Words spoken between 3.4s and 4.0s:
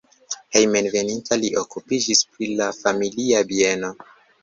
bieno.